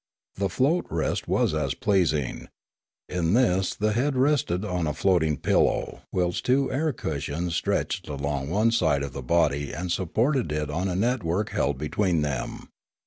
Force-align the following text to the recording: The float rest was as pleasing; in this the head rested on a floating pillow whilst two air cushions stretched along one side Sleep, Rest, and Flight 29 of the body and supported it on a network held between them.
The 0.37 0.49
float 0.49 0.87
rest 0.89 1.27
was 1.27 1.53
as 1.53 1.75
pleasing; 1.75 2.47
in 3.07 3.35
this 3.35 3.75
the 3.75 3.91
head 3.93 4.15
rested 4.17 4.65
on 4.65 4.87
a 4.87 4.95
floating 4.95 5.37
pillow 5.37 6.01
whilst 6.11 6.43
two 6.43 6.71
air 6.71 6.91
cushions 6.91 7.55
stretched 7.55 8.07
along 8.07 8.49
one 8.49 8.71
side 8.71 9.03
Sleep, 9.03 9.13
Rest, 9.13 9.13
and 9.13 9.13
Flight 9.13 9.37
29 9.37 9.51
of 9.51 9.51
the 9.51 9.57
body 9.61 9.73
and 9.79 9.91
supported 9.91 10.51
it 10.51 10.71
on 10.71 10.87
a 10.87 10.95
network 10.95 11.51
held 11.51 11.77
between 11.77 12.23
them. 12.23 12.69